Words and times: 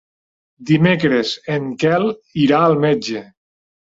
Dimecres 0.69 1.33
en 1.57 1.67
Quel 1.83 2.07
irà 2.47 2.63
al 2.69 2.75
metge. 2.87 3.23